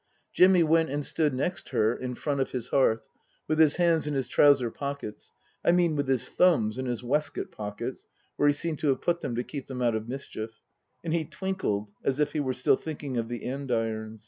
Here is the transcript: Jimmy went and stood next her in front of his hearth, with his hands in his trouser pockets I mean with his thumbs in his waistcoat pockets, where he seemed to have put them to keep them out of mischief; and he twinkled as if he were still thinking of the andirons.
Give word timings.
Jimmy 0.33 0.63
went 0.63 0.89
and 0.89 1.05
stood 1.05 1.31
next 1.31 1.69
her 1.69 1.95
in 1.95 2.15
front 2.15 2.41
of 2.41 2.49
his 2.53 2.69
hearth, 2.69 3.07
with 3.47 3.59
his 3.59 3.75
hands 3.75 4.07
in 4.07 4.15
his 4.15 4.27
trouser 4.27 4.71
pockets 4.71 5.31
I 5.63 5.71
mean 5.73 5.95
with 5.95 6.07
his 6.07 6.27
thumbs 6.27 6.79
in 6.79 6.87
his 6.87 7.03
waistcoat 7.03 7.51
pockets, 7.51 8.07
where 8.35 8.47
he 8.47 8.53
seemed 8.55 8.79
to 8.79 8.87
have 8.87 9.01
put 9.01 9.21
them 9.21 9.35
to 9.35 9.43
keep 9.43 9.67
them 9.67 9.79
out 9.83 9.93
of 9.93 10.09
mischief; 10.09 10.59
and 11.03 11.13
he 11.13 11.23
twinkled 11.25 11.91
as 12.03 12.19
if 12.19 12.33
he 12.33 12.39
were 12.39 12.53
still 12.53 12.77
thinking 12.77 13.17
of 13.17 13.29
the 13.29 13.45
andirons. 13.45 14.19